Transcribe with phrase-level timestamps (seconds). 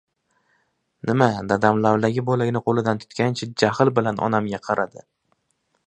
[1.09, 5.07] —Nima?— dadam lavlagi bo‘lagini qo‘lida tutgancha jahl bilan onamga qaradi.